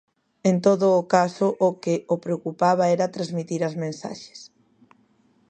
En 0.49 0.55
todo 0.65 0.87
o 1.01 1.07
caso, 1.15 1.47
o 1.67 1.69
que 1.83 1.95
o 2.13 2.15
preocupaba 2.25 2.85
era 2.95 3.13
transmitir 3.15 3.61
as 3.63 3.75
mensaxes. 3.83 4.39